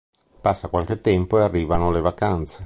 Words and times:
Passa 0.41 0.67
qualche 0.67 0.99
tempo 0.99 1.37
e 1.37 1.43
arrivano 1.43 1.91
le 1.91 2.01
vacanze. 2.01 2.59